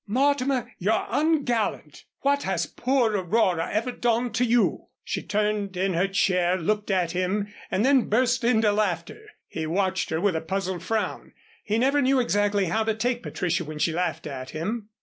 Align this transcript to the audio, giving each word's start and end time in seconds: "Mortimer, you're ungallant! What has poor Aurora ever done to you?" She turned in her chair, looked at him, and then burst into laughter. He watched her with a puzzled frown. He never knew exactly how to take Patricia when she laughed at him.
"Mortimer, 0.07 0.73
you're 0.79 1.05
ungallant! 1.11 2.05
What 2.21 2.41
has 2.41 2.65
poor 2.65 3.11
Aurora 3.15 3.69
ever 3.71 3.91
done 3.91 4.31
to 4.31 4.43
you?" 4.43 4.87
She 5.03 5.21
turned 5.21 5.77
in 5.77 5.93
her 5.93 6.07
chair, 6.07 6.57
looked 6.57 6.89
at 6.89 7.11
him, 7.11 7.53
and 7.69 7.85
then 7.85 8.09
burst 8.09 8.43
into 8.43 8.71
laughter. 8.71 9.27
He 9.47 9.67
watched 9.67 10.09
her 10.09 10.19
with 10.19 10.35
a 10.35 10.41
puzzled 10.41 10.81
frown. 10.81 11.33
He 11.63 11.77
never 11.77 12.01
knew 12.01 12.19
exactly 12.19 12.65
how 12.65 12.83
to 12.85 12.95
take 12.95 13.21
Patricia 13.21 13.63
when 13.63 13.77
she 13.77 13.93
laughed 13.93 14.25
at 14.25 14.49
him. 14.49 14.89